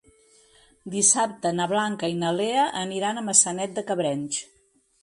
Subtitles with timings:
[0.95, 4.43] Dissabte na Blanca i na Lea aniran a Maçanet de Cabrenys.